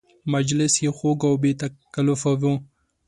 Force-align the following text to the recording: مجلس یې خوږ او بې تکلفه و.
مجلس 0.33 0.73
یې 0.83 0.89
خوږ 0.97 1.19
او 1.29 1.33
بې 1.41 1.51
تکلفه 1.61 2.31
و. 2.41 2.43